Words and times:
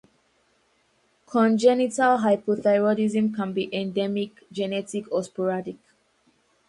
Congenital 1.27 2.17
hypothyroidism 2.17 3.35
can 3.35 3.53
be 3.53 3.69
endemic, 3.71 4.43
genetic, 4.51 5.05
or 5.11 5.21
sporadic. 5.23 5.77